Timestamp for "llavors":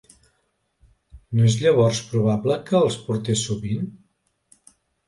1.65-2.01